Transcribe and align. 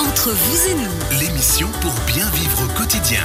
Entre 0.00 0.30
vous 0.30 0.70
et 0.70 0.74
nous, 0.74 1.20
L'émission 1.20 1.68
pour 1.80 1.92
bien 2.12 2.28
vivre 2.30 2.62
au 2.64 2.78
quotidien. 2.78 3.24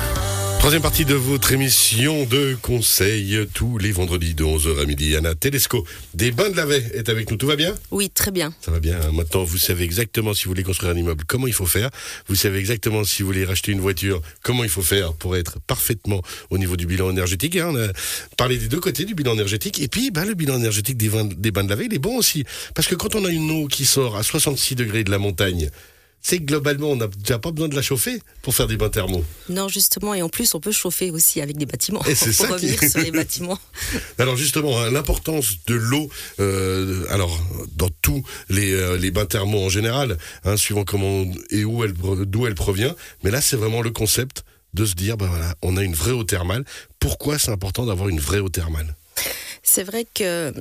Troisième 0.60 0.82
partie 0.82 1.06
de 1.06 1.14
votre 1.14 1.52
émission 1.52 2.26
de 2.26 2.56
conseils 2.62 3.38
tous 3.54 3.78
les 3.78 3.92
vendredis 3.92 4.34
de 4.34 4.44
11h 4.44 4.82
à 4.82 4.86
midi. 4.86 5.16
Anna 5.16 5.36
Telesco 5.36 5.86
des 6.16 6.32
Bains 6.32 6.50
de 6.50 6.56
la 6.58 6.66
Veille 6.66 6.90
est 6.94 7.08
avec 7.10 7.30
nous. 7.30 7.38
Tout 7.38 7.46
va 7.48 7.56
bien? 7.56 7.76
Oui, 7.92 8.10
très 8.10 8.32
bien. 8.32 8.54
Ça 8.62 8.72
va 8.72 8.80
bien. 8.80 8.98
Maintenant, 9.14 9.44
vous 9.44 9.58
savez 9.60 9.84
exactement 9.84 10.34
si 10.34 10.46
vous 10.46 10.52
voulez 10.52 10.64
construire 10.64 10.92
un 10.94 10.98
immeuble, 10.98 11.24
comment 11.28 11.46
il 11.48 11.54
faut 11.54 11.66
faire. 11.68 11.90
Vous 12.28 12.36
savez 12.36 12.58
exactement 12.60 13.04
si 13.04 13.22
vous 13.22 13.28
voulez 13.28 13.46
racheter 13.46 13.72
une 13.72 13.80
voiture, 13.82 14.22
comment 14.42 14.64
il 14.64 14.70
faut 14.70 14.82
faire 14.82 15.14
pour 15.14 15.36
être 15.38 15.60
parfaitement 15.68 16.22
au 16.50 16.58
niveau 16.58 16.76
du 16.78 16.86
bilan 16.88 17.12
énergétique. 17.12 17.56
hein. 17.58 17.70
On 17.72 17.78
a 17.78 17.88
parlé 18.38 18.58
des 18.58 18.68
deux 18.68 18.80
côtés 18.80 19.06
du 19.06 19.14
bilan 19.14 19.34
énergétique. 19.34 19.80
Et 19.82 19.88
puis, 19.88 20.10
bah, 20.12 20.26
le 20.26 20.34
bilan 20.34 20.56
énergétique 20.58 20.98
des, 20.98 21.10
vins- 21.10 21.26
des 21.26 21.52
Bains 21.52 21.64
de 21.64 21.70
la 21.70 21.76
Veille, 21.76 21.88
il 21.92 21.96
est 21.96 22.00
bon 22.00 22.18
aussi. 22.18 22.44
Parce 22.74 22.88
que 22.88 22.96
quand 22.96 23.14
on 23.16 23.24
a 23.26 23.30
une 23.30 23.52
eau 23.52 23.68
qui 23.68 23.86
sort 23.86 24.16
à 24.18 24.24
66 24.24 24.76
degrés 24.76 25.04
de 25.04 25.12
la 25.12 25.20
montagne, 25.20 25.70
c'est 26.28 26.40
que 26.40 26.46
globalement, 26.46 26.90
on 26.90 26.96
n'a 26.96 27.06
déjà 27.08 27.38
pas 27.38 27.52
besoin 27.52 27.68
de 27.70 27.76
la 27.76 27.84
chauffer 27.84 28.20
pour 28.42 28.56
faire 28.56 28.66
des 28.66 28.78
bains 28.78 28.90
thermaux. 28.90 29.24
Non, 29.48 29.68
justement, 29.68 30.16
et 30.16 30.24
en 30.24 30.30
plus, 30.30 30.56
on 30.56 30.60
peut 30.60 30.72
chauffer 30.72 31.12
aussi 31.12 31.40
avec 31.40 31.56
des 31.56 31.68
bâtiments. 31.68 32.04
Et 32.06 32.16
c'est 32.16 32.26
pour 32.36 32.48
ça 32.48 32.56
qui- 32.58 32.72
revenir 32.72 32.90
sur 32.90 33.00
les 33.02 33.12
bâtiments. 33.22 33.60
Alors 34.18 34.36
justement, 34.36 34.80
hein, 34.80 34.90
l'importance 34.90 35.58
de 35.68 35.76
l'eau, 35.76 36.10
euh, 36.40 37.06
alors 37.12 37.40
dans 37.76 37.90
tous 38.02 38.24
les, 38.50 38.74
euh, 38.74 38.98
les 38.98 39.12
bains 39.12 39.28
thermaux 39.28 39.64
en 39.64 39.70
général, 39.70 40.18
hein, 40.46 40.58
suivant 40.58 40.84
comment 40.84 41.26
et 41.52 41.64
où 41.64 41.84
elle 41.84 41.94
d'où 41.94 42.48
elle 42.48 42.56
provient, 42.56 42.96
mais 43.24 43.30
là 43.30 43.40
c'est 43.40 43.56
vraiment 43.56 43.84
le 43.84 43.92
concept 43.92 44.46
de 44.74 44.84
se 44.86 44.96
dire, 44.96 45.18
ben 45.18 45.28
voilà, 45.28 45.54
on 45.62 45.78
a 45.78 45.84
une 45.84 45.94
vraie 45.94 46.12
eau 46.12 46.24
thermale. 46.24 46.66
Pourquoi 47.00 47.38
c'est 47.38 47.52
important 47.52 47.86
d'avoir 47.86 48.10
une 48.10 48.20
vraie 48.20 48.40
eau 48.40 48.50
thermale? 48.50 48.96
C'est 49.68 49.84
vrai 49.84 50.06
que 50.14 50.54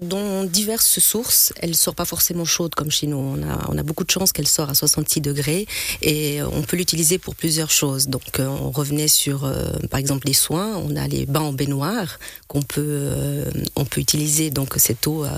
dans 0.00 0.44
diverses 0.44 0.98
sources, 1.00 1.52
elle 1.60 1.70
ne 1.70 1.74
sort 1.74 1.94
pas 1.94 2.04
forcément 2.04 2.44
chaude 2.44 2.74
comme 2.74 2.90
chez 2.90 3.06
nous. 3.06 3.16
On 3.16 3.42
a, 3.42 3.66
on 3.68 3.76
a 3.78 3.82
beaucoup 3.82 4.04
de 4.04 4.10
chance 4.10 4.32
qu'elle 4.32 4.46
sort 4.46 4.68
à 4.70 4.74
66 4.74 5.20
degrés 5.20 5.66
et 6.02 6.40
on 6.42 6.62
peut 6.62 6.76
l'utiliser 6.76 7.18
pour 7.18 7.34
plusieurs 7.34 7.70
choses. 7.70 8.08
Donc, 8.08 8.38
euh, 8.38 8.46
on 8.46 8.70
revenait 8.70 9.08
sur, 9.08 9.44
euh, 9.44 9.64
par 9.90 9.98
exemple, 10.00 10.26
les 10.26 10.32
soins. 10.34 10.76
On 10.76 10.94
a 10.96 11.06
les 11.08 11.26
bains 11.26 11.40
en 11.40 11.52
baignoire 11.52 12.18
qu'on 12.48 12.62
peut, 12.62 12.82
euh, 12.86 13.50
on 13.76 13.84
peut 13.84 14.00
utiliser 14.00 14.50
donc 14.50 14.74
cette 14.76 15.06
eau 15.06 15.24
euh, 15.24 15.30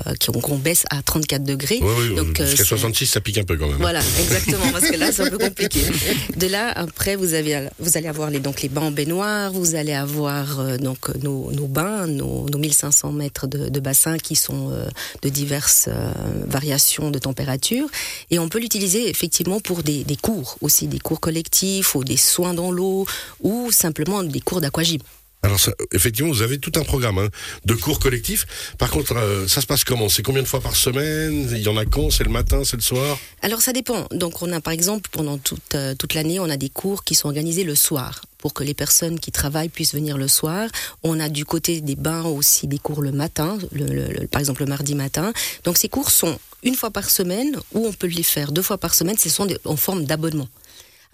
qu'on 0.43 0.59
baisse 0.59 0.85
à 0.91 1.03
34 1.03 1.43
degrés. 1.45 1.79
Oui, 1.83 1.89
oui, 2.11 2.17
Donc, 2.17 2.41
jusqu'à 2.41 2.57
c'est- 2.59 2.65
66, 2.65 3.07
ça 3.07 3.21
pique 3.21 3.39
un 3.39 3.45
peu 3.45 3.57
quand 3.57 3.69
même. 3.69 3.79
Voilà, 3.79 4.01
exactement, 4.21 4.71
parce 4.73 4.91
que 4.91 4.97
là, 4.97 5.13
c'est 5.13 5.23
un 5.23 5.31
peu 5.31 5.39
compliqué. 5.39 5.81
De 6.37 6.47
là, 6.49 6.73
après, 6.75 7.17
vous, 7.17 7.35
avez, 7.35 7.69
vous 7.79 7.97
allez 7.97 8.09
avoir 8.09 8.31
les, 8.31 8.41
donc, 8.41 8.63
les 8.63 8.69
bains 8.69 8.83
en 8.83 8.91
baignoire, 8.91 9.53
vous 9.53 9.75
allez 9.75 9.95
avoir 9.95 10.79
donc, 10.79 11.15
nos, 11.23 11.53
nos 11.53 11.67
bains, 11.67 12.07
nos, 12.07 12.49
nos 12.51 12.59
1500 12.59 13.06
mètres 13.13 13.47
de, 13.47 13.69
de 13.69 13.81
bassin 13.81 14.19
qui 14.19 14.37
sont 14.37 14.71
euh, 14.71 14.89
de 15.23 15.29
diverses 15.29 15.89
euh, 15.89 16.13
variations 16.47 17.11
de 17.11 17.19
température. 17.19 17.89
Et 18.31 18.39
on 18.39 18.49
peut 18.49 18.59
l'utiliser 18.59 19.09
effectivement 19.09 19.61
pour 19.61 19.83
des, 19.83 20.05
des 20.05 20.17
cours 20.17 20.57
aussi, 20.61 20.87
des 20.87 20.99
cours 20.99 21.21
collectifs 21.21 21.95
ou 21.95 22.05
des 22.05 22.17
soins 22.17 22.55
dans 22.55 22.71
l'eau 22.71 23.07
ou 23.41 23.71
simplement 23.71 24.23
des 24.23 24.41
cours 24.41 24.61
d'aquagym. 24.61 25.01
Alors 25.47 25.61
effectivement, 25.93 26.33
vous 26.33 26.43
avez 26.43 26.59
tout 26.59 26.73
un 26.75 26.83
programme 26.83 27.19
hein, 27.19 27.29
de 27.65 27.75
cours 27.75 28.01
collectifs. 28.01 28.75
Par 28.79 28.91
contre, 28.91 29.15
euh, 29.17 29.47
ça 29.47 29.61
se 29.61 29.67
passe 29.67 29.85
comment? 29.85 30.09
C'est 30.09 30.25
combien 30.25 30.43
de 30.43 30.49
fois 30.49 30.61
par 30.61 30.75
semaine? 30.75 31.49
Il 31.53 31.63
y 31.63 31.69
en 31.69 31.77
a 31.77 31.85
quand? 31.85 32.11
C'est 32.11 32.25
le 32.25 32.31
matin, 32.31 32.65
c'est 32.65 32.77
le 32.77 32.83
soir? 32.83 33.17
Alors 33.43 33.61
ça 33.61 33.73
dépend. 33.73 34.09
Donc 34.11 34.43
on 34.43 34.51
a 34.51 34.61
par 34.61 34.73
exemple 34.73 35.09
pendant 35.13 35.39
toute, 35.39 35.77
euh, 35.77 35.95
toute 35.95 36.15
l'année, 36.15 36.41
on 36.41 36.51
a 36.51 36.57
des 36.57 36.69
cours 36.69 37.05
qui 37.05 37.15
sont 37.15 37.29
organisés 37.29 37.63
le 37.63 37.77
soir 37.77 38.23
pour 38.39 38.55
que 38.55 38.65
les 38.65 38.75
personnes 38.75 39.21
qui 39.21 39.31
travaillent 39.31 39.69
puissent 39.69 39.95
venir 39.95 40.19
le 40.19 40.27
soir. 40.27 40.69
On 41.05 41.21
a 41.21 41.29
du 41.29 41.45
côté 41.45 41.81
des 41.81 41.95
bains 41.95 42.25
aussi 42.25 42.67
des 42.67 42.79
cours 42.79 43.01
le 43.01 43.13
matin, 43.13 43.57
par 44.33 44.41
exemple 44.41 44.63
le 44.65 44.69
mardi 44.69 44.97
matin. 44.97 45.33
Donc 45.63 45.77
ces 45.77 45.89
cours 45.89 46.11
sont 46.11 46.41
une 46.65 46.75
fois 46.75 46.91
par 46.91 47.09
semaine 47.09 47.57
ou 47.73 47.87
on 47.87 47.93
peut 47.93 48.09
les 48.09 48.25
faire 48.25 48.51
deux 48.51 48.63
fois 48.63 48.79
par 48.79 48.95
semaine. 48.95 49.17
Ce 49.17 49.29
sont 49.29 49.47
en 49.65 49.77
forme 49.77 50.07
d'abonnement. 50.07 50.49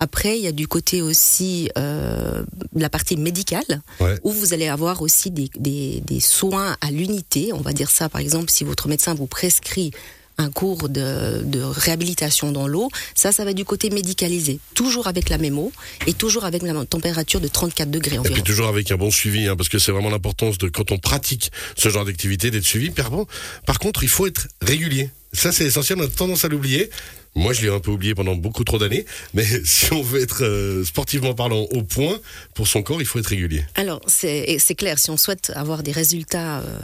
Après, 0.02 0.36
il 0.36 0.42
y 0.42 0.48
a 0.48 0.52
du 0.52 0.66
côté 0.66 1.00
aussi 1.00 1.68
euh, 1.78 2.42
la 2.74 2.90
partie 2.90 3.16
médicale, 3.16 3.82
Ouais. 4.00 4.18
où 4.24 4.32
vous 4.32 4.52
allez 4.52 4.66
avoir 4.66 5.00
aussi 5.00 5.30
des, 5.30 5.48
des, 5.58 6.02
des 6.04 6.18
soins 6.20 6.76
à 6.80 6.90
l'unité. 6.90 7.52
On 7.52 7.60
va 7.60 7.72
dire 7.72 7.88
ça, 7.88 8.08
par 8.08 8.20
exemple, 8.20 8.50
si 8.50 8.64
votre 8.64 8.88
médecin 8.88 9.14
vous 9.14 9.28
prescrit 9.28 9.92
un 10.38 10.50
cours 10.50 10.88
de, 10.88 11.42
de 11.44 11.60
réhabilitation 11.60 12.50
dans 12.50 12.66
l'eau, 12.66 12.88
ça, 13.14 13.30
ça 13.30 13.44
va 13.44 13.50
être 13.52 13.56
du 13.56 13.64
côté 13.66 13.90
médicalisé, 13.90 14.58
toujours 14.74 15.06
avec 15.06 15.28
la 15.28 15.38
mémo 15.38 15.70
et 16.08 16.14
toujours 16.14 16.44
avec 16.46 16.62
la 16.62 16.72
température 16.86 17.38
de 17.40 17.46
34 17.48 17.88
degrés 17.90 18.16
Et 18.16 18.18
environ. 18.18 18.34
puis 18.34 18.42
toujours 18.42 18.66
avec 18.66 18.90
un 18.90 18.96
bon 18.96 19.10
suivi, 19.12 19.46
hein, 19.46 19.54
parce 19.56 19.68
que 19.68 19.78
c'est 19.78 19.92
vraiment 19.92 20.10
l'importance 20.10 20.58
de 20.58 20.68
quand 20.68 20.90
on 20.90 20.98
pratique 20.98 21.52
ce 21.76 21.90
genre 21.90 22.04
d'activité 22.06 22.50
d'être 22.50 22.64
suivi. 22.64 22.90
Par, 22.90 23.10
bon, 23.12 23.26
par 23.66 23.78
contre, 23.78 24.02
il 24.02 24.08
faut 24.08 24.26
être 24.26 24.48
régulier. 24.62 25.10
Ça, 25.34 25.52
c'est 25.52 25.64
essentiel. 25.64 25.98
On 26.00 26.04
a 26.04 26.08
tendance 26.08 26.44
à 26.44 26.48
l'oublier. 26.48 26.90
Moi, 27.34 27.52
je 27.54 27.62
l'ai 27.62 27.70
un 27.70 27.80
peu 27.80 27.90
oublié 27.90 28.14
pendant 28.14 28.34
beaucoup 28.34 28.62
trop 28.64 28.78
d'années. 28.78 29.06
Mais 29.32 29.44
si 29.64 29.92
on 29.92 30.02
veut 30.02 30.20
être 30.20 30.44
euh, 30.44 30.84
sportivement 30.84 31.34
parlant 31.34 31.62
au 31.72 31.82
point 31.82 32.18
pour 32.54 32.68
son 32.68 32.82
corps, 32.82 33.00
il 33.00 33.06
faut 33.06 33.18
être 33.18 33.26
régulier. 33.28 33.64
Alors, 33.74 34.00
c'est 34.06 34.58
clair, 34.76 34.98
si 34.98 35.10
on 35.10 35.16
souhaite 35.16 35.50
avoir 35.54 35.82
des 35.82 35.92
résultats, 35.92 36.58
euh, 36.60 36.78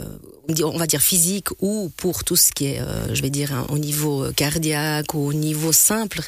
on 0.63 0.77
va 0.79 0.87
dire 0.87 1.01
physiques, 1.01 1.49
ou 1.61 1.91
pour 1.97 2.23
tout 2.23 2.35
ce 2.35 2.51
qui 2.51 2.65
est, 2.65 2.79
euh, 2.79 3.13
je 3.13 3.21
vais 3.21 3.29
dire, 3.29 3.53
hein, 3.53 3.67
au 3.69 3.77
niveau 3.77 4.25
cardiaque, 4.35 5.13
ou 5.13 5.27
au 5.27 5.33
niveau 5.33 5.71
simple 5.71 6.21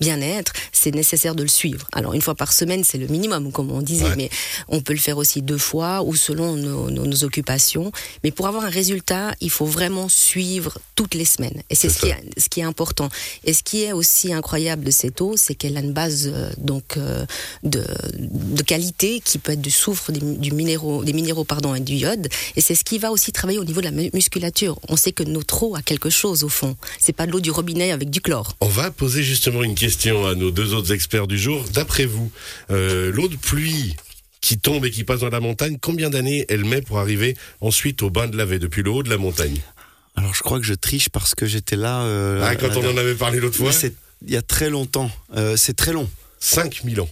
bien-être, 0.00 0.52
c'est 0.72 0.94
nécessaire 0.94 1.34
de 1.34 1.42
le 1.42 1.48
suivre. 1.48 1.86
Alors, 1.92 2.12
une 2.12 2.20
fois 2.22 2.34
par 2.34 2.52
semaine, 2.52 2.84
c'est 2.84 2.98
le 2.98 3.06
minimum, 3.06 3.50
comme 3.52 3.70
on 3.70 3.80
disait, 3.80 4.04
Ouais. 4.04 4.16
mais 4.16 4.30
on 4.68 4.82
peut 4.82 4.92
le 4.92 4.98
faire 4.98 5.16
aussi 5.16 5.40
deux 5.40 5.56
fois, 5.58 6.02
ou 6.02 6.14
selon 6.14 6.54
nos, 6.56 6.90
nos- 6.90 7.06
nos 7.06 7.24
occupations. 7.24 7.90
Mais 8.22 8.30
pour 8.30 8.46
avoir 8.46 8.64
un 8.64 8.70
résultat, 8.70 9.34
il 9.40 9.48
faut 9.50 9.64
vraiment 9.66 10.08
suivre 10.10 10.78
toutes 10.96 11.14
les 11.14 11.24
semaines. 11.24 11.62
Et 11.70 11.74
c'est 11.74 11.88
ce 11.88 12.00
qui, 12.00 12.08
est, 12.08 12.40
ce 12.40 12.48
qui 12.50 12.60
est 12.60 12.64
important. 12.64 13.08
Et 13.44 13.53
ce 13.54 13.62
qui 13.62 13.82
est 13.84 13.92
aussi 13.92 14.32
incroyable 14.32 14.84
de 14.84 14.90
cette 14.90 15.20
eau, 15.20 15.34
c'est 15.36 15.54
qu'elle 15.54 15.76
a 15.76 15.80
une 15.80 15.92
base 15.92 16.30
euh, 16.32 16.50
donc 16.58 16.96
euh, 16.96 17.24
de, 17.62 17.82
qualité 18.66 19.20
qui 19.24 19.38
peut 19.38 19.52
être 19.52 19.60
du 19.60 19.70
soufre, 19.70 20.12
des, 20.12 20.20
du 20.20 20.50
minéraux, 20.52 21.04
des 21.04 21.12
minéraux 21.12 21.44
pardon, 21.44 21.74
et 21.74 21.80
du 21.80 21.94
iode. 21.94 22.28
Et 22.56 22.60
c'est 22.60 22.74
ce 22.74 22.84
qui 22.84 22.98
va 22.98 23.10
aussi 23.10 23.32
travailler 23.32 23.58
au 23.58 23.64
niveau 23.64 23.80
de 23.80 23.86
la 23.86 23.90
mu- 23.92 24.10
musculature. 24.12 24.78
On 24.88 24.96
sait 24.96 25.12
que 25.12 25.22
notre 25.22 25.62
eau 25.62 25.76
a 25.76 25.82
quelque 25.82 26.10
chose 26.10 26.44
au 26.44 26.48
fond. 26.48 26.76
C'est 26.98 27.12
pas 27.12 27.26
de 27.26 27.32
l'eau 27.32 27.40
du 27.40 27.50
robinet 27.50 27.90
avec 27.92 28.10
du 28.10 28.20
chlore. 28.20 28.56
On 28.60 28.68
va 28.68 28.90
poser 28.90 29.22
justement 29.22 29.62
une 29.62 29.74
question 29.74 30.26
à 30.26 30.34
nos 30.34 30.50
deux 30.50 30.74
autres 30.74 30.92
experts 30.92 31.26
du 31.26 31.38
jour. 31.38 31.64
D'après 31.72 32.06
vous, 32.06 32.30
euh, 32.70 33.10
l'eau 33.12 33.28
de 33.28 33.36
pluie 33.36 33.96
qui 34.40 34.58
tombe 34.58 34.84
et 34.84 34.90
qui 34.90 35.04
passe 35.04 35.20
dans 35.20 35.30
la 35.30 35.40
montagne, 35.40 35.78
combien 35.80 36.10
d'années 36.10 36.44
elle 36.50 36.64
met 36.66 36.82
pour 36.82 36.98
arriver 36.98 37.34
ensuite 37.62 38.02
au 38.02 38.10
bain 38.10 38.26
de 38.28 38.36
laver 38.36 38.58
depuis 38.58 38.82
le 38.82 38.90
haut 38.90 39.02
de 39.02 39.08
la 39.08 39.16
montagne? 39.16 39.58
Alors 40.16 40.34
je 40.34 40.42
crois 40.42 40.58
que 40.60 40.64
je 40.66 40.74
triche 40.74 41.08
parce 41.08 41.34
que 41.34 41.46
j'étais 41.46 41.76
là. 41.76 42.02
euh, 42.02 42.40
ah, 42.44 42.54
Quand 42.56 42.76
on 42.76 42.88
en 42.90 42.96
avait 42.96 43.14
parlé 43.14 43.40
l'autre 43.40 43.56
fois, 43.56 43.72
il 44.26 44.30
y 44.32 44.36
a 44.36 44.42
très 44.42 44.70
longtemps. 44.70 45.10
Euh, 45.36 45.56
c'est 45.56 45.74
très 45.74 45.92
long. 45.92 46.08
5000 46.38 47.00
ans. 47.00 47.08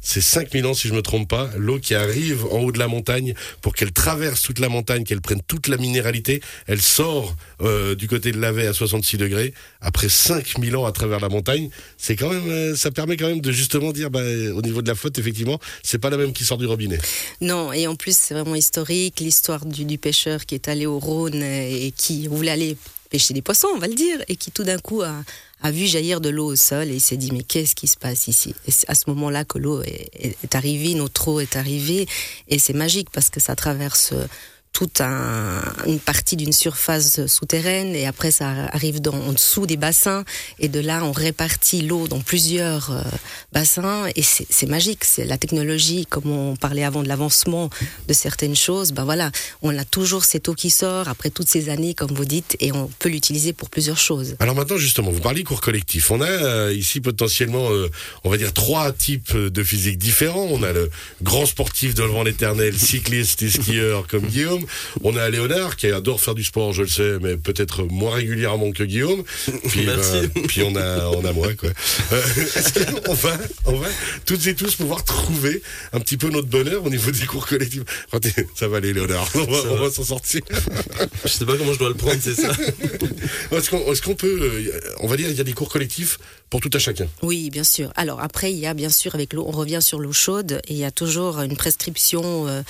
C'est 0.00 0.20
5000 0.20 0.66
ans, 0.66 0.74
si 0.74 0.88
je 0.88 0.94
me 0.94 1.02
trompe 1.02 1.28
pas, 1.28 1.50
l'eau 1.56 1.78
qui 1.78 1.94
arrive 1.94 2.44
en 2.46 2.60
haut 2.60 2.72
de 2.72 2.78
la 2.78 2.86
montagne 2.86 3.34
pour 3.60 3.74
qu'elle 3.74 3.92
traverse 3.92 4.42
toute 4.42 4.60
la 4.60 4.68
montagne, 4.68 5.04
qu'elle 5.04 5.20
prenne 5.20 5.40
toute 5.46 5.66
la 5.66 5.76
minéralité. 5.76 6.40
Elle 6.66 6.80
sort 6.80 7.34
euh, 7.60 7.94
du 7.94 8.06
côté 8.06 8.30
de 8.30 8.38
Lavet 8.38 8.66
à 8.66 8.72
66 8.72 9.16
degrés. 9.16 9.52
Après 9.80 10.08
5000 10.08 10.76
ans 10.76 10.86
à 10.86 10.92
travers 10.92 11.18
la 11.18 11.28
montagne, 11.28 11.70
c'est 11.98 12.14
quand 12.14 12.30
même, 12.30 12.48
euh, 12.48 12.76
ça 12.76 12.90
permet 12.90 13.16
quand 13.16 13.26
même 13.26 13.40
de 13.40 13.50
justement 13.50 13.92
dire, 13.92 14.10
bah, 14.10 14.22
au 14.54 14.62
niveau 14.62 14.80
de 14.80 14.88
la 14.88 14.94
flotte, 14.94 15.18
effectivement, 15.18 15.58
c'est 15.82 15.98
pas 15.98 16.10
la 16.10 16.16
même 16.16 16.32
qui 16.32 16.44
sort 16.44 16.58
du 16.58 16.66
robinet. 16.66 16.98
Non, 17.40 17.72
et 17.72 17.86
en 17.86 17.96
plus, 17.96 18.16
c'est 18.16 18.34
vraiment 18.34 18.54
historique. 18.54 19.20
L'histoire 19.20 19.66
du, 19.66 19.84
du 19.84 19.98
pêcheur 19.98 20.46
qui 20.46 20.54
est 20.54 20.68
allé 20.68 20.86
au 20.86 20.98
Rhône 20.98 21.42
et 21.42 21.92
qui 21.96 22.28
voulait 22.28 22.52
aller 22.52 22.76
pêcher 23.16 23.32
des 23.32 23.40
poissons, 23.40 23.68
on 23.74 23.78
va 23.78 23.86
le 23.88 23.94
dire, 23.94 24.18
et 24.28 24.36
qui 24.36 24.50
tout 24.50 24.62
d'un 24.62 24.78
coup 24.78 25.00
a, 25.00 25.22
vu 25.70 25.86
jaillir 25.86 26.20
de 26.20 26.28
l'eau 26.28 26.48
au 26.52 26.56
sol 26.56 26.90
et 26.90 26.98
s'est 26.98 27.16
dit 27.16 27.30
mais 27.32 27.42
qu'est-ce 27.42 27.74
qui 27.74 27.86
se 27.86 27.96
passe 27.96 28.28
ici? 28.28 28.54
Et 28.66 28.70
c'est 28.70 28.88
à 28.90 28.94
ce 28.94 29.04
moment-là 29.08 29.44
que 29.46 29.56
l'eau 29.58 29.80
est, 29.82 30.10
est- 30.44 30.54
arrivée, 30.54 30.92
notre 30.94 31.28
eau 31.28 31.40
est 31.40 31.56
arrivée 31.56 32.06
et 32.48 32.58
c'est 32.58 32.74
magique 32.74 33.08
parce 33.10 33.30
que 33.30 33.40
ça 33.40 33.56
traverse 33.56 34.12
toute 34.76 35.00
un, 35.00 35.62
une 35.86 35.98
partie 35.98 36.36
d'une 36.36 36.52
surface 36.52 37.26
souterraine 37.26 37.94
et 37.94 38.06
après 38.06 38.30
ça 38.30 38.50
arrive 38.72 39.00
dans, 39.00 39.14
en 39.14 39.32
dessous 39.32 39.66
des 39.66 39.78
bassins 39.78 40.24
et 40.58 40.68
de 40.68 40.80
là 40.80 41.02
on 41.02 41.12
répartit 41.12 41.80
l'eau 41.80 42.08
dans 42.08 42.20
plusieurs 42.20 42.90
euh, 42.90 43.02
bassins 43.52 44.06
et 44.14 44.22
c'est 44.22 44.66
magique, 44.66 45.04
c'est 45.04 45.24
la 45.24 45.38
technologie 45.38 46.06
comme 46.06 46.30
on 46.30 46.56
parlait 46.56 46.84
avant 46.84 47.02
de 47.02 47.08
l'avancement 47.08 47.70
de 48.06 48.12
certaines 48.12 48.56
choses, 48.56 48.92
ben 48.92 49.04
voilà, 49.04 49.30
on 49.62 49.76
a 49.78 49.84
toujours 49.84 50.24
cette 50.24 50.48
eau 50.48 50.54
qui 50.54 50.70
sort 50.70 51.08
après 51.08 51.30
toutes 51.30 51.48
ces 51.48 51.68
années 51.68 51.94
comme 51.94 52.12
vous 52.12 52.24
dites 52.24 52.56
et 52.60 52.72
on 52.72 52.90
peut 52.98 53.08
l'utiliser 53.08 53.52
pour 53.52 53.70
plusieurs 53.70 53.98
choses. 53.98 54.36
Alors 54.40 54.54
maintenant, 54.54 54.76
justement, 54.76 55.10
vous 55.10 55.20
parlez 55.20 55.42
cours 55.42 55.60
collectif. 55.60 56.10
On 56.10 56.20
a 56.20 56.28
euh, 56.28 56.74
ici 56.74 57.00
potentiellement, 57.00 57.70
euh, 57.70 57.90
on 58.24 58.30
va 58.30 58.36
dire, 58.36 58.52
trois 58.52 58.92
types 58.92 59.34
de 59.34 59.62
physique 59.62 59.96
différents. 59.96 60.48
On 60.50 60.62
a 60.62 60.72
le 60.72 60.90
grand 61.22 61.46
sportif 61.46 61.94
de 61.94 62.02
devant 62.02 62.22
l'éternel, 62.22 62.78
cycliste 62.78 63.42
et 63.42 63.50
skieur 63.50 64.06
comme 64.06 64.26
Guillaume. 64.26 64.65
On 65.02 65.16
a 65.16 65.28
Léonard 65.30 65.76
qui 65.76 65.86
adore 65.88 66.20
faire 66.20 66.34
du 66.34 66.44
sport, 66.44 66.72
je 66.72 66.82
le 66.82 66.88
sais, 66.88 67.18
mais 67.20 67.36
peut-être 67.36 67.84
moins 67.84 68.14
régulièrement 68.14 68.70
que 68.72 68.82
Guillaume. 68.84 69.22
Puis, 69.68 69.86
Merci. 69.86 70.16
euh, 70.16 70.26
puis 70.48 70.62
on 70.62 70.74
a, 70.76 71.06
on 71.08 71.24
a 71.24 71.32
moi, 71.32 71.54
quoi. 71.54 71.70
Euh, 72.12 72.22
Est-ce 72.36 73.02
qu'on 73.02 73.14
va, 73.14 73.36
on 73.66 73.76
va 73.76 73.88
toutes 74.24 74.46
et 74.46 74.54
tous 74.54 74.74
pouvoir 74.76 75.04
trouver 75.04 75.62
un 75.92 76.00
petit 76.00 76.16
peu 76.16 76.28
notre 76.30 76.48
bonheur 76.48 76.84
au 76.84 76.90
niveau 76.90 77.10
des 77.10 77.26
cours 77.26 77.46
collectifs? 77.46 77.82
Ça 78.54 78.68
va 78.68 78.78
aller, 78.78 78.92
Léonard. 78.92 79.28
On 79.34 79.44
va, 79.44 79.62
Ça 79.62 79.68
on 79.70 79.74
va. 79.76 79.82
va 79.86 79.90
s'en 79.90 80.04
sortir. 80.04 80.40
Je 81.24 81.28
sais 81.28 81.44
pas 81.44 81.56
comment 81.56 81.72
je 81.72 81.78
dois 81.78 81.88
le 81.88 81.94
prendre, 81.94 82.18
c'est 82.20 82.34
ça. 82.34 82.50
Est-ce 83.52 83.70
qu'on 83.70 83.92
est-ce 83.92 84.02
qu'on 84.02 84.14
peut, 84.14 84.38
euh, 84.42 84.80
on 85.00 85.06
va 85.06 85.16
dire, 85.16 85.28
il 85.28 85.36
y 85.36 85.40
a 85.40 85.44
des 85.44 85.52
cours 85.52 85.68
collectifs 85.70 86.18
pour 86.50 86.60
tout 86.60 86.70
à 86.72 86.78
chacun. 86.78 87.06
Oui, 87.22 87.50
bien 87.50 87.64
sûr. 87.64 87.92
Alors 87.96 88.20
après, 88.20 88.52
il 88.52 88.58
y 88.58 88.66
a 88.66 88.74
bien 88.74 88.88
sûr 88.88 89.14
avec 89.14 89.32
l'eau, 89.32 89.44
on 89.46 89.50
revient 89.50 89.80
sur 89.82 89.98
l'eau 89.98 90.12
chaude 90.12 90.60
et 90.68 90.72
il 90.74 90.78
y 90.78 90.84
a 90.84 90.90
toujours 90.92 91.40
une 91.40 91.56
prescription 91.56 92.46
euh, 92.46 92.62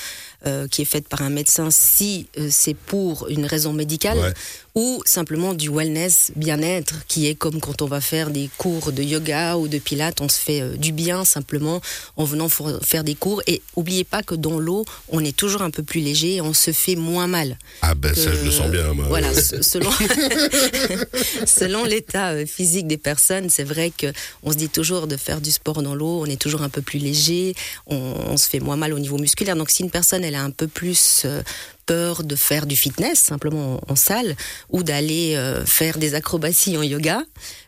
euh, 0.47 0.69
qui 0.69 0.83
est 0.83 0.87
faite 0.87 1.09
par 1.09 1.23
un 1.23 1.31
médecin 1.31 1.71
si 1.71 2.29
euh, 2.39 2.49
c'est 2.51 2.75
pour 2.75 3.29
une 3.29 3.47
raison 3.47 3.73
médicale. 3.73 4.35
Ou 4.77 5.03
simplement 5.07 5.55
du 5.55 5.71
wellness, 5.71 6.31
bien-être, 6.37 6.95
qui 7.09 7.27
est 7.27 7.35
comme 7.35 7.61
quand 7.61 7.81
on 7.83 7.87
va 7.87 8.01
faire 8.01 8.31
des 8.31 8.49
cours 8.59 8.93
de 8.93 9.03
yoga 9.03 9.57
ou 9.57 9.67
de 9.69 9.79
pilates, 9.79 10.21
on 10.21 10.29
se 10.29 10.39
fait 10.39 10.61
euh, 10.61 10.77
du 10.77 10.93
bien 10.93 11.25
simplement 11.25 11.81
en 12.17 12.25
venant 12.25 12.49
faire 12.83 13.03
des 13.03 13.15
cours. 13.15 13.43
Et 13.49 13.63
oubliez 13.75 14.05
pas 14.05 14.23
que 14.23 14.35
dans 14.35 14.59
l'eau, 14.59 14.85
on 15.09 15.25
est 15.25 15.35
toujours 15.35 15.63
un 15.63 15.71
peu 15.71 15.83
plus 15.83 16.01
léger 16.01 16.37
et 16.37 16.41
on 16.43 16.53
se 16.53 16.73
fait 16.73 16.95
moins 16.95 17.27
mal. 17.27 17.59
Ah 17.83 17.95
ben 17.95 18.15
ça, 18.15 18.31
je 18.33 18.45
le 18.45 18.51
sens 18.53 18.71
bien. 18.71 18.93
moi. 18.93 19.07
Voilà, 19.09 19.33
se- 19.35 19.63
selon, 19.63 19.91
selon 21.47 21.85
l'état 21.85 22.31
euh, 22.33 22.47
physique 22.47 22.87
des 22.87 22.99
personnes, 22.99 23.49
c'est 23.51 23.65
vrai 23.65 23.91
que 23.97 24.13
on 24.43 24.53
se 24.53 24.57
dit 24.57 24.69
toujours 24.69 25.07
de 25.07 25.17
faire 25.17 25.41
du 25.41 25.51
sport 25.51 25.83
dans 25.83 25.95
l'eau, 25.95 26.21
on 26.23 26.27
est 26.27 26.41
toujours 26.41 26.63
un 26.63 26.69
peu 26.69 26.83
plus 26.83 26.99
léger, 26.99 27.55
on, 27.87 27.97
on 27.97 28.37
se 28.37 28.49
fait 28.49 28.61
moins 28.61 28.77
mal 28.77 28.93
au 28.93 28.99
niveau 28.99 29.19
musculaire. 29.19 29.57
Donc 29.57 29.71
si 29.71 29.83
une 29.83 29.91
personne 29.91 30.23
elle 30.25 30.35
a 30.35 30.43
un 30.43 30.51
peu 30.51 30.69
plus 30.69 31.23
euh, 31.25 31.43
peur 31.87 32.25
de 32.25 32.37
faire 32.37 32.67
du 32.67 32.77
fitness 32.77 33.19
simplement 33.19 33.81
en, 33.89 33.97
salle 33.97 34.37
ou 34.71 34.83
d'aller 34.83 35.35
euh, 35.37 35.65
faire 35.65 35.99
des 35.99 36.15
acrobaties 36.15 36.77
en 36.77 36.83
yoga, 36.83 37.23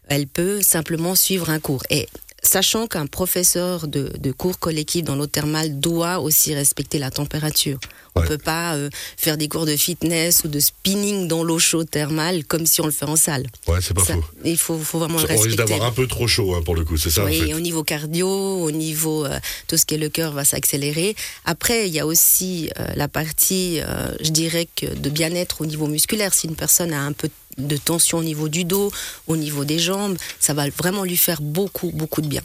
elle 0.09 0.26
peut 0.26 0.61
simplement 0.61 1.15
suivre 1.15 1.50
un 1.50 1.61
cours. 1.61 1.85
Et 1.91 2.09
Sachant 2.49 2.87
qu'un 2.87 3.05
professeur 3.06 3.89
de, 3.89 4.11
de 4.19 4.33
cours 4.33 4.59
collectif 4.59 5.05
dans 5.05 5.17
l'eau 5.17 5.27
thermale 5.27 5.81
doit 5.81 6.19
aussi 6.21 6.55
respecter 6.55 6.99
la 6.99 7.11
température. 7.11 7.79
On 8.15 8.21
Ouais. 8.23 8.27
peut 8.27 8.39
pas 8.39 8.75
euh, 8.75 8.89
faire 9.19 9.37
des 9.37 9.49
cours 9.49 9.67
de 9.67 9.77
fitness 9.77 10.43
ou 10.45 10.49
de 10.49 10.59
spinning 10.59 11.29
dans 11.29 11.45
l'eau 11.45 11.59
chaude 11.59 11.89
thermale 11.91 12.45
comme 12.45 12.65
si 12.65 12.81
on 12.81 12.87
le 12.87 12.91
fait 12.91 13.05
en 13.05 13.17
salle. 13.17 13.47
Ouais, 13.69 13.79
c'est 13.83 13.93
pas 13.95 14.03
Ça, 14.03 14.15
faux. 14.15 14.25
il 14.47 14.56
faut, 14.56 14.79
faut 14.79 14.99
vraiment 14.99 15.19
le 15.19 15.25
On 15.25 15.27
risque 15.29 15.45
respecter. 15.45 15.56
d'avoir 15.71 15.87
un 15.87 15.93
peu 15.93 16.06
trop 16.09 16.27
chaud 16.27 16.55
hein, 16.55 16.62
pour 16.65 16.75
le 16.75 16.85
coup, 16.85 16.97
c'est 16.97 17.11
ça 17.11 17.25
Oui, 17.27 17.39
en 17.43 17.47
fait. 17.49 17.55
au 17.55 17.61
niveau 17.61 17.85
cardio, 17.85 18.27
au 18.29 18.71
niveau 18.73 19.25
euh, 19.27 19.39
tout 19.69 19.77
ce 19.77 19.85
qui 19.85 19.95
est 19.95 19.99
le 19.99 20.09
cœur 20.09 20.33
va 20.33 20.45
s'accélérer. 20.47 21.15
Après, 21.45 21.87
il 21.87 21.93
y 21.95 22.00
a 22.00 22.06
aussi 22.06 22.71
euh, 22.81 22.87
la 22.97 23.09
partie, 23.09 23.81
je 24.21 24.31
dirais 24.31 24.67
que 24.75 24.87
de 24.87 25.11
bien-être 25.11 25.61
au 25.61 25.67
niveau 25.67 25.87
musculaire. 25.87 26.33
Si 26.35 26.47
une 26.49 26.56
personne 26.56 26.93
a 26.95 27.03
un 27.03 27.12
peu 27.12 27.29
de 27.29 27.33
tension 27.76 28.19
au 28.19 28.25
niveau 28.25 28.49
du 28.49 28.64
dos, 28.64 28.93
au 29.26 29.37
niveau 29.37 29.64
des 29.64 29.78
jambes, 29.78 30.16
ça 30.40 30.55
va 30.55 30.69
vraiment 30.70 31.05
lui 31.05 31.16
faire 31.16 31.43
beaucoup, 31.43 31.90
beaucoup 31.93 32.22
de 32.22 32.28
bien. 32.28 32.43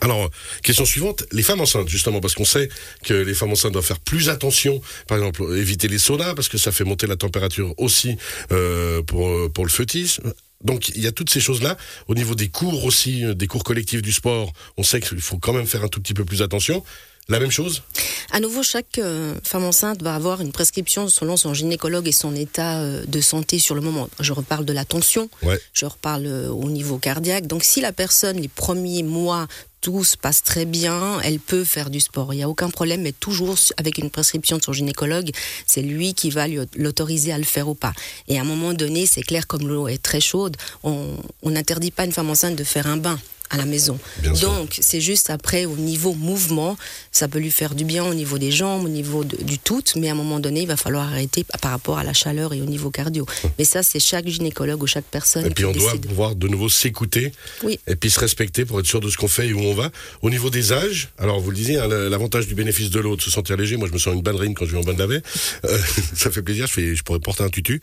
Alors, 0.00 0.28
question 0.62 0.84
suivante, 0.84 1.24
les 1.32 1.42
femmes 1.42 1.60
enceintes, 1.60 1.88
justement, 1.88 2.20
parce 2.20 2.34
qu'on 2.34 2.44
sait 2.44 2.68
que 3.04 3.14
les 3.14 3.34
femmes 3.34 3.52
enceintes 3.52 3.72
doivent 3.72 3.84
faire 3.84 4.00
plus 4.00 4.28
attention, 4.28 4.82
par 5.06 5.18
exemple, 5.18 5.56
éviter 5.56 5.88
les 5.88 5.98
saunas, 5.98 6.34
parce 6.34 6.48
que 6.48 6.58
ça 6.58 6.72
fait 6.72 6.84
monter 6.84 7.06
la 7.06 7.16
température 7.16 7.74
aussi 7.78 8.16
euh, 8.50 9.02
pour, 9.02 9.50
pour 9.52 9.64
le 9.64 9.70
fœtus. 9.70 10.20
Donc, 10.64 10.88
il 10.88 11.02
y 11.02 11.06
a 11.06 11.12
toutes 11.12 11.30
ces 11.30 11.40
choses-là. 11.40 11.76
Au 12.08 12.14
niveau 12.14 12.34
des 12.34 12.48
cours 12.48 12.84
aussi, 12.84 13.24
euh, 13.24 13.34
des 13.34 13.46
cours 13.46 13.62
collectifs 13.62 14.02
du 14.02 14.12
sport, 14.12 14.52
on 14.76 14.82
sait 14.82 15.00
qu'il 15.00 15.20
faut 15.20 15.38
quand 15.38 15.52
même 15.52 15.66
faire 15.66 15.84
un 15.84 15.88
tout 15.88 16.00
petit 16.00 16.14
peu 16.14 16.24
plus 16.24 16.42
attention. 16.42 16.82
La 17.30 17.38
même 17.38 17.50
chose? 17.50 17.82
À 18.30 18.40
nouveau, 18.40 18.62
chaque 18.62 18.96
euh, 18.98 19.34
femme 19.44 19.64
enceinte 19.64 20.02
va 20.02 20.14
avoir 20.14 20.40
une 20.40 20.50
prescription 20.50 21.08
selon 21.08 21.36
son 21.36 21.52
gynécologue 21.52 22.08
et 22.08 22.12
son 22.12 22.34
état 22.34 22.78
euh, 22.78 23.04
de 23.06 23.20
santé 23.20 23.58
sur 23.58 23.74
le 23.74 23.82
moment. 23.82 24.08
Je 24.18 24.32
reparle 24.32 24.64
de 24.64 24.72
la 24.72 24.86
tension, 24.86 25.28
Ouais. 25.42 25.60
je 25.74 25.84
reparle 25.84 26.24
euh, 26.26 26.48
au 26.48 26.70
niveau 26.70 26.96
cardiaque. 26.96 27.46
Donc 27.46 27.64
si 27.64 27.82
la 27.82 27.92
personne, 27.92 28.38
les 28.40 28.48
premiers 28.48 29.02
mois, 29.02 29.46
tout 29.82 30.04
se 30.04 30.16
passe 30.16 30.42
très 30.42 30.64
bien, 30.64 31.20
elle 31.22 31.38
peut 31.38 31.64
faire 31.64 31.90
du 31.90 32.00
sport. 32.00 32.32
Il 32.32 32.38
n'y 32.38 32.42
a 32.42 32.48
aucun 32.48 32.70
problème, 32.70 33.02
mais 33.02 33.12
toujours 33.12 33.56
avec 33.76 33.98
une 33.98 34.10
prescription 34.10 34.56
de 34.56 34.62
son 34.64 34.72
gynécologue, 34.72 35.30
c'est 35.66 35.82
lui 35.82 36.14
qui 36.14 36.30
va 36.30 36.46
l'autoriser 36.76 37.32
à 37.32 37.38
le 37.38 37.44
faire 37.44 37.68
ou 37.68 37.74
pas. 37.74 37.92
Et 38.28 38.38
à 38.38 38.40
un 38.40 38.44
moment 38.44 38.72
donné, 38.72 39.04
c'est 39.04 39.22
clair, 39.22 39.46
comme 39.46 39.68
l'eau 39.68 39.86
est 39.86 40.02
très 40.02 40.20
chaude, 40.20 40.56
on 40.82 41.14
on 41.42 41.50
n'interdit 41.50 41.90
pas 41.90 42.02
à 42.04 42.06
une 42.06 42.12
femme 42.12 42.30
enceinte 42.30 42.56
de 42.56 42.64
faire 42.64 42.86
un 42.86 42.96
bain 42.96 43.18
à 43.50 43.56
la 43.56 43.64
maison. 43.64 43.98
Bien. 44.18 44.32
Donc, 44.32 44.78
c'est 44.80 45.00
juste 45.00 45.30
après, 45.30 45.64
au 45.64 45.76
niveau 45.76 46.12
mouvement, 46.14 46.76
ça 47.12 47.28
peut 47.28 47.38
lui 47.38 47.50
faire 47.50 47.74
du 47.74 47.84
bien 47.84 48.04
au 48.04 48.14
niveau 48.14 48.38
des 48.38 48.50
jambes, 48.50 48.84
au 48.84 48.88
niveau 48.88 49.24
de- 49.24 49.42
du 49.42 49.58
tout, 49.58 49.82
mais 49.96 50.08
à 50.08 50.12
un 50.12 50.14
moment 50.14 50.40
donné, 50.40 50.62
il 50.62 50.66
va 50.68 50.76
falloir 50.76 51.06
arrêter 51.08 51.44
par 51.62 51.70
rapport 51.70 51.98
à 51.98 52.04
la 52.04 52.12
chaleur 52.12 52.52
et 52.52 52.60
au 52.60 52.64
niveau 52.66 52.90
cardio. 52.90 53.26
Mais 53.58 53.64
ça, 53.64 53.82
c'est 53.82 54.00
chaque 54.00 54.28
gynécologue 54.28 54.82
ou 54.82 54.86
chaque 54.86 55.04
personne 55.04 55.46
Et 55.46 55.50
puis 55.50 55.64
on 55.64 55.72
doit 55.72 55.94
pouvoir 55.96 56.34
de 56.34 56.48
nouveau 56.48 56.68
s'écouter 56.68 57.32
Oui. 57.64 57.78
et 57.86 57.96
puis 57.96 58.10
se 58.10 58.20
respecter 58.20 58.64
pour 58.64 58.80
être 58.80 58.86
sûr 58.86 59.00
de 59.00 59.08
ce 59.08 59.16
qu'on 59.16 59.28
fait 59.28 59.48
et 59.48 59.52
où 59.52 59.60
on 59.60 59.74
va. 59.74 59.90
Au 60.22 60.30
niveau 60.30 60.50
des 60.50 60.72
âges, 60.72 61.08
alors 61.18 61.40
vous 61.40 61.50
le 61.50 61.56
disiez, 61.56 61.78
hein, 61.78 61.88
l'avantage 61.88 62.46
du 62.46 62.54
bénéfice 62.54 62.90
de 62.90 63.00
l'eau, 63.00 63.16
de 63.16 63.22
se 63.22 63.30
sentir 63.30 63.56
léger. 63.56 63.76
Moi, 63.76 63.88
je 63.88 63.92
me 63.92 63.98
sens 63.98 64.14
une 64.14 64.22
ballerine 64.22 64.54
quand 64.54 64.66
je 64.66 64.72
vais 64.72 64.78
en 64.78 64.82
bain 64.84 64.94
de 64.94 64.98
laver. 64.98 65.20
Euh, 65.64 65.78
ça 66.14 66.30
fait 66.30 66.42
plaisir. 66.42 66.66
Je, 66.66 66.72
fais, 66.72 66.94
je 66.94 67.02
pourrais 67.02 67.18
porter 67.20 67.44
un 67.44 67.48
tutu. 67.50 67.80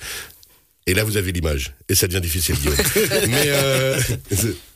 Et 0.87 0.93
là, 0.93 1.03
vous 1.03 1.17
avez 1.17 1.31
l'image. 1.31 1.73
Et 1.89 1.95
ça 1.95 2.05
devient 2.07 2.21
difficile, 2.21 2.55
Guillaume. 2.57 2.75
Mais 3.27 3.45
euh, 3.47 3.99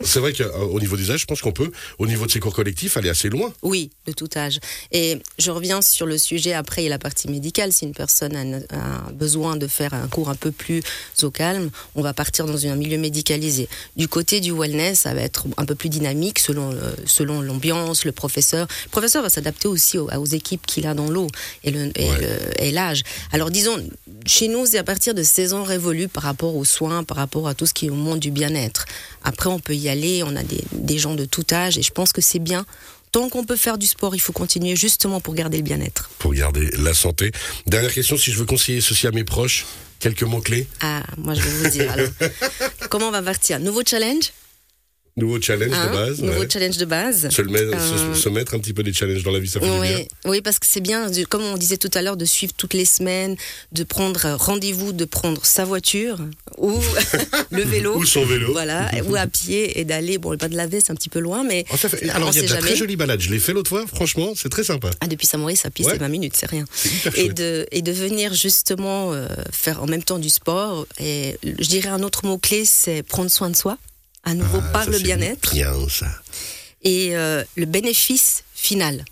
c'est- 0.03 0.19
vrai 0.19 0.33
qu'au 0.33 0.79
niveau 0.79 0.97
des 0.97 1.11
âges, 1.11 1.19
je 1.21 1.25
pense 1.27 1.39
qu'on 1.41 1.51
peut, 1.51 1.69
au 1.99 2.07
niveau 2.07 2.25
de 2.25 2.31
ces 2.31 2.39
cours 2.39 2.53
collectifs, 2.55 2.97
aller 2.97 3.09
assez 3.09 3.29
loin. 3.29 3.53
Oui, 3.61 3.91
de 4.07 4.11
tout 4.11 4.27
âge. 4.35 4.59
Et 4.91 5.19
je 5.37 5.51
reviens 5.51 5.83
sur 5.83 6.07
le 6.07 6.17
sujet 6.17 6.53
après, 6.53 6.81
il 6.81 6.85
y 6.85 6.87
a 6.87 6.89
la 6.89 6.97
partie 6.97 7.27
médicale. 7.29 7.71
Si 7.71 7.85
une 7.85 7.93
personne 7.93 8.35
a, 8.71 8.75
a 8.75 9.11
besoin 9.11 9.55
de 9.55 9.67
faire 9.67 9.93
un 9.93 10.07
cours 10.07 10.29
un 10.29 10.35
peu 10.35 10.49
plus 10.51 10.81
au 11.21 11.29
calme, 11.29 11.69
on 11.93 12.01
va 12.01 12.13
partir 12.13 12.47
dans 12.47 12.65
un 12.65 12.75
milieu 12.75 12.97
médicalisé. 12.97 13.69
Du 13.95 14.07
côté 14.07 14.39
du 14.39 14.51
wellness, 14.51 15.01
ça 15.01 15.13
va 15.13 15.21
être 15.21 15.45
un 15.57 15.65
peu 15.65 15.75
plus 15.75 15.89
dynamique 15.89 16.39
selon, 16.39 16.75
selon 17.05 17.41
l'ambiance, 17.41 18.03
le 18.03 18.13
professeur. 18.13 18.67
Le 18.85 18.89
professeur 18.89 19.21
va 19.21 19.29
s'adapter 19.29 19.67
aussi 19.67 19.99
aux, 19.99 20.09
aux 20.11 20.25
équipes 20.25 20.65
qu'il 20.65 20.87
a 20.87 20.95
dans 20.95 21.09
l'eau 21.11 21.27
et 21.63 21.69
le- 21.69 21.91
et 21.95 22.09
Ouais. 22.09 22.21
le- 22.21 22.63
et 22.63 22.71
l'âge. 22.71 23.03
Alors 23.31 23.51
disons, 23.51 23.77
chez 24.25 24.47
nous, 24.47 24.65
c'est 24.65 24.79
à 24.79 24.83
partir 24.83 25.13
de 25.13 25.21
16 25.21 25.53
ans 25.53 25.63
par 26.07 26.23
rapport 26.23 26.55
aux 26.55 26.65
soins, 26.65 27.03
par 27.03 27.17
rapport 27.17 27.47
à 27.47 27.53
tout 27.53 27.65
ce 27.65 27.73
qui 27.73 27.87
est 27.87 27.89
au 27.89 27.95
monde 27.95 28.19
du 28.19 28.31
bien-être. 28.31 28.85
Après, 29.23 29.49
on 29.49 29.59
peut 29.59 29.75
y 29.75 29.89
aller, 29.89 30.23
on 30.23 30.35
a 30.35 30.43
des, 30.43 30.63
des 30.71 30.97
gens 30.97 31.15
de 31.15 31.25
tout 31.25 31.45
âge 31.51 31.77
et 31.77 31.81
je 31.81 31.91
pense 31.91 32.13
que 32.13 32.21
c'est 32.21 32.39
bien. 32.39 32.65
Tant 33.11 33.27
qu'on 33.29 33.43
peut 33.43 33.55
faire 33.55 33.77
du 33.77 33.87
sport, 33.87 34.13
il 34.15 34.19
faut 34.19 34.33
continuer 34.33 34.75
justement 34.75 35.19
pour 35.19 35.33
garder 35.33 35.57
le 35.57 35.63
bien-être. 35.63 36.09
Pour 36.19 36.33
garder 36.33 36.69
la 36.77 36.93
santé. 36.93 37.31
Dernière 37.65 37.91
question, 37.91 38.17
si 38.17 38.31
je 38.31 38.37
veux 38.37 38.45
conseiller 38.45 38.81
ceci 38.81 39.07
à 39.07 39.11
mes 39.11 39.23
proches, 39.23 39.65
quelques 39.99 40.23
mots-clés. 40.23 40.67
Ah, 40.81 41.01
moi 41.17 41.33
je 41.33 41.41
vais 41.41 41.49
vous 41.49 41.69
dire 41.69 41.91
alors. 41.91 42.09
Comment 42.89 43.07
on 43.07 43.11
va 43.11 43.23
partir? 43.23 43.59
Nouveau 43.59 43.81
challenge? 43.85 44.31
Nouveau 45.19 45.41
challenge 45.41 45.71
hein 45.73 45.87
de 45.87 45.91
base. 45.93 46.21
Nouveau 46.21 46.39
ouais. 46.41 46.47
challenge 46.49 46.77
de 46.77 46.85
base. 46.85 47.29
Se, 47.29 47.41
le 47.41 47.49
mettre- 47.49 47.73
Euh, 47.75 48.13
se- 48.15 48.21
se 48.21 48.29
mettre 48.29 48.53
un 48.55 48.59
petit 48.59 48.73
peu 48.73 48.83
des 48.83 48.93
challenges 48.93 49.23
dans 49.23 49.31
la 49.31 49.39
vie, 49.39 49.47
ça 49.47 49.59
fait 49.59 49.65
du 49.65 49.71
bien. 49.71 49.81
Oui, 49.97 50.07
oui, 50.25 50.41
parce 50.41 50.59
que 50.59 50.65
c'est 50.67 50.79
bien, 50.81 51.07
comme 51.29 51.43
on 51.43 51.57
disait 51.57 51.77
tout 51.77 51.91
à 51.93 52.01
l'heure, 52.01 52.17
de 52.17 52.25
suivre 52.25 52.53
toutes 52.55 52.73
les 52.73 52.85
semaines, 52.85 53.35
de 53.71 53.83
prendre 53.83 54.35
rendez-vous, 54.35 54.91
de 54.93 55.05
prendre 55.05 55.45
sa 55.45 55.65
voiture 55.65 56.17
ou 56.57 56.73
le 57.51 57.63
vélo. 57.63 57.95
Ou 57.97 58.05
son 58.05 58.25
vélo. 58.25 58.51
Voilà, 58.51 58.89
ou 59.05 59.15
à 59.15 59.27
pied 59.27 59.79
et 59.79 59.85
d'aller, 59.85 60.17
bon, 60.17 60.37
pas 60.37 60.49
de 60.49 60.55
laver, 60.55 60.79
c'est 60.81 60.91
un 60.91 60.95
petit 60.95 61.09
peu 61.09 61.19
loin, 61.19 61.43
mais 61.43 61.65
Oh, 61.73 61.77
fait- 61.77 62.09
Alors, 62.09 62.29
il 62.33 62.35
y 62.37 62.39
a 62.39 62.47
de 62.47 62.53
la 62.53 62.59
très 62.59 62.75
jolie 62.75 62.95
balade. 62.95 63.19
Je 63.21 63.29
l'ai 63.29 63.39
fait 63.39 63.53
l'autre 63.53 63.69
fois, 63.69 63.85
franchement, 63.87 64.33
c'est 64.35 64.49
très 64.49 64.63
sympa. 64.63 64.89
Ah, 65.01 65.07
depuis 65.07 65.27
Saint-Maurice, 65.27 65.65
à 65.65 65.69
pied, 65.69 65.85
Ouais. 65.85 65.91
c'est 65.93 65.99
20 65.99 66.07
minutes, 66.09 66.33
c'est 66.35 66.49
rien. 66.49 66.65
Hyper 66.85 67.17
Et 67.17 67.25
chouette. 67.25 67.37
de, 67.37 67.65
et 67.71 67.81
de 67.81 67.91
venir 67.91 68.33
justement 68.33 69.11
euh, 69.13 69.27
faire 69.51 69.81
en 69.83 69.87
même 69.87 70.03
temps 70.03 70.19
du 70.19 70.29
sport. 70.29 70.85
Et 70.99 71.37
je 71.43 71.67
dirais 71.67 71.89
un 71.89 72.03
autre 72.03 72.25
mot-clé, 72.25 72.63
c'est 72.65 73.03
prendre 73.03 73.29
soin 73.29 73.49
de 73.49 73.55
soi, 73.55 73.77
à 74.23 74.33
nouveau 74.33 74.59
Ah, 74.61 74.71
par 74.73 74.83
ça, 74.85 74.89
le 74.91 74.99
bien-être. 74.99 75.51
Bien, 75.53 75.73
ça. 75.89 76.07
Et 76.83 77.15
euh, 77.15 77.43
le 77.55 77.65
bénéfice 77.65 78.43
final 78.53 79.03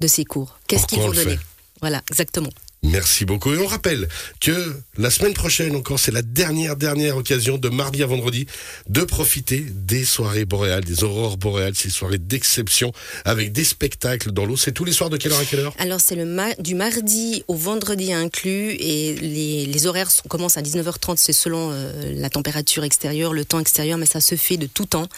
de 0.00 0.06
ces 0.06 0.24
cours. 0.24 0.58
Qu'est-ce 0.68 0.86
qu'ils 0.86 1.00
vont 1.00 1.12
donner 1.12 1.38
Voilà, 1.80 2.02
exactement. 2.10 2.50
Merci 2.86 3.24
beaucoup. 3.24 3.52
Et 3.52 3.58
on 3.58 3.66
rappelle 3.66 4.08
que 4.40 4.76
la 4.96 5.10
semaine 5.10 5.34
prochaine 5.34 5.74
encore, 5.74 5.98
c'est 5.98 6.12
la 6.12 6.22
dernière, 6.22 6.76
dernière 6.76 7.16
occasion 7.16 7.58
de 7.58 7.68
mardi 7.68 8.02
à 8.02 8.06
vendredi 8.06 8.46
de 8.88 9.02
profiter 9.02 9.66
des 9.70 10.04
soirées 10.04 10.44
boréales, 10.44 10.84
des 10.84 11.02
aurores 11.02 11.36
boréales, 11.36 11.74
ces 11.74 11.90
soirées 11.90 12.18
d'exception 12.18 12.92
avec 13.24 13.52
des 13.52 13.64
spectacles 13.64 14.30
dans 14.30 14.44
l'eau. 14.44 14.56
C'est 14.56 14.72
tous 14.72 14.84
les 14.84 14.92
soirs 14.92 15.10
de 15.10 15.16
quelle 15.16 15.32
heure 15.32 15.40
à 15.40 15.44
quelle 15.44 15.60
heure 15.60 15.74
Alors 15.78 16.00
c'est 16.00 16.16
du 16.16 16.74
mardi 16.74 17.44
au 17.48 17.54
vendredi 17.54 18.12
inclus 18.12 18.76
et 18.78 19.14
les, 19.16 19.86
horaires 19.86 20.10
commencent 20.28 20.56
à 20.56 20.62
19h30, 20.62 21.16
c'est 21.16 21.32
selon 21.32 21.70
euh, 21.72 22.12
la 22.14 22.30
température 22.30 22.84
extérieure, 22.84 23.32
le 23.32 23.44
temps 23.44 23.60
extérieur, 23.60 23.98
mais 23.98 24.06
ça 24.06 24.20
se 24.20 24.34
fait 24.36 24.56
de 24.56 24.66
tout 24.66 24.86
temps 24.86 25.08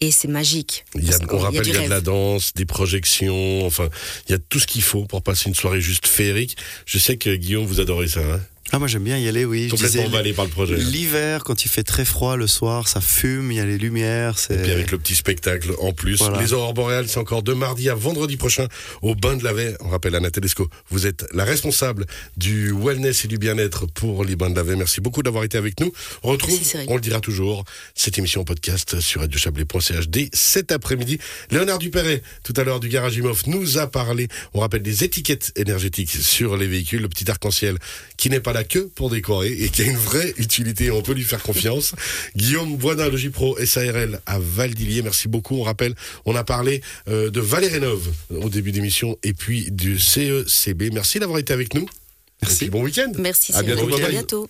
et 0.00 0.10
c'est 0.10 0.28
magique. 0.28 0.84
il 0.94 1.08
y 1.08 1.12
a, 1.12 1.18
On 1.30 1.38
rappelle, 1.38 1.66
il 1.66 1.68
y 1.68 1.70
a 1.70 1.74
de 1.74 1.78
rêve. 1.78 1.90
la 1.90 2.00
danse, 2.00 2.52
des 2.54 2.66
projections, 2.66 3.64
enfin, 3.64 3.88
il 4.28 4.32
y 4.32 4.34
a 4.34 4.38
tout 4.38 4.58
ce 4.58 4.66
qu'il 4.66 4.82
faut 4.82 5.04
pour 5.06 5.22
passer 5.22 5.48
une 5.48 5.54
soirée 5.54 5.80
juste 5.80 6.06
féerique. 6.06 6.56
Je 6.84 6.98
sais 6.98 7.16
que 7.16 7.34
Guillaume, 7.34 7.64
vous 7.64 7.80
adorez 7.80 8.08
ça. 8.08 8.20
Hein 8.20 8.40
Ah, 8.72 8.78
moi 8.78 8.88
j'aime 8.88 9.04
bien 9.04 9.16
y 9.16 9.28
aller, 9.28 9.44
oui. 9.44 9.64
Je 9.64 9.70
Complètement 9.70 10.02
disais, 10.02 10.06
emballé 10.08 10.32
par 10.32 10.44
le 10.44 10.50
projet. 10.50 10.76
L'hiver, 10.76 11.44
quand 11.44 11.64
il 11.64 11.68
fait 11.68 11.84
très 11.84 12.04
froid 12.04 12.36
le 12.36 12.46
soir, 12.46 12.88
ça 12.88 13.00
fume, 13.00 13.52
il 13.52 13.56
y 13.56 13.60
a 13.60 13.64
les 13.64 13.78
lumières. 13.78 14.34
Et 14.50 14.56
puis 14.56 14.64
C'est 14.64 14.72
avec 14.72 14.90
le 14.90 14.98
petit 14.98 15.14
spectacle 15.14 15.72
en 15.78 15.92
plus. 15.92 16.18
Voilà. 16.18 16.40
Les 16.40 16.52
aurores 16.52 16.74
boréales, 16.74 17.08
c'est 17.08 17.18
encore 17.18 17.42
de 17.42 17.52
mardi 17.52 17.88
à 17.88 17.94
vendredi 17.94 18.36
prochain 18.36 18.66
au 19.02 19.14
Bain 19.14 19.36
de 19.36 19.44
la 19.44 19.52
Veille. 19.52 19.76
On 19.80 19.88
rappelle 19.88 20.14
Anna 20.14 20.30
Tedesco, 20.30 20.68
vous 20.90 21.06
êtes 21.06 21.26
la 21.32 21.44
responsable 21.44 22.06
du 22.36 22.72
wellness 22.72 23.24
et 23.24 23.28
du 23.28 23.38
bien-être 23.38 23.86
pour 23.86 24.24
les 24.24 24.34
Bains 24.34 24.50
de 24.50 24.56
la 24.56 24.64
Veille. 24.64 24.76
Merci 24.76 25.00
beaucoup 25.00 25.22
d'avoir 25.22 25.44
été 25.44 25.56
avec 25.56 25.78
nous. 25.80 25.92
On 26.24 26.30
retrouve, 26.30 26.54
Merci, 26.54 26.88
on 26.88 26.96
le 26.96 27.00
dira 27.00 27.20
toujours, 27.20 27.64
cette 27.94 28.18
émission 28.18 28.40
en 28.40 28.44
podcast 28.44 29.00
sur 29.00 29.20
radiochablais.ch 29.20 30.08
dès 30.08 30.28
cet 30.32 30.72
après-midi. 30.72 31.18
Léonard 31.50 31.78
Dupéret, 31.78 32.22
tout 32.42 32.54
à 32.56 32.64
l'heure 32.64 32.80
du 32.80 32.88
Garage 32.88 33.16
Imoff, 33.16 33.46
nous 33.46 33.78
a 33.78 33.86
parlé, 33.86 34.28
on 34.54 34.60
rappelle, 34.60 34.82
des 34.82 35.04
étiquettes 35.04 35.52
énergétiques 35.56 36.10
sur 36.10 36.56
les 36.56 36.66
véhicules, 36.66 37.02
le 37.02 37.08
petit 37.08 37.30
arc-en-ciel 37.30 37.78
qui 38.16 38.28
n'est 38.30 38.40
pas 38.40 38.52
là 38.56 38.64
que 38.64 38.78
pour 38.78 39.10
décorer 39.10 39.52
et 39.52 39.68
qui 39.68 39.82
a 39.82 39.84
une 39.84 39.96
vraie 39.96 40.32
utilité, 40.38 40.90
on 40.90 41.02
peut 41.02 41.12
lui 41.12 41.24
faire 41.24 41.42
confiance. 41.42 41.94
Guillaume 42.36 42.76
Boisdin, 42.76 43.10
le 43.10 43.16
J-Pro 43.16 43.58
SARL 43.62 44.20
à 44.24 44.38
Valdilier, 44.38 45.02
merci 45.02 45.28
beaucoup. 45.28 45.56
On 45.56 45.62
rappelle, 45.62 45.94
on 46.24 46.34
a 46.34 46.42
parlé 46.42 46.80
euh, 47.08 47.30
de 47.30 47.40
Valérénov 47.40 48.08
au 48.30 48.48
début 48.48 48.72
d'émission 48.72 49.18
et 49.22 49.34
puis 49.34 49.70
du 49.70 49.98
CECB. 49.98 50.90
Merci 50.92 51.18
d'avoir 51.18 51.38
été 51.38 51.52
avec 51.52 51.74
nous. 51.74 51.86
Merci. 52.42 52.70
Bon 52.70 52.82
week-end. 52.82 53.12
Merci 53.18 53.52
À 53.54 53.62
bientôt, 53.62 53.86
bye 53.86 54.02
à 54.02 54.08
bientôt. 54.08 54.46